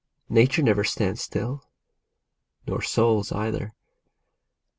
Nature 0.29 0.63
never 0.63 0.83
stands 0.83 1.21
still, 1.21 1.61
nor 2.65 2.81
souls 2.81 3.31
either. 3.31 3.75